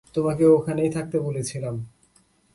[0.15, 1.75] তোমাকে ওখানেই থাকতে বলেছিলাম।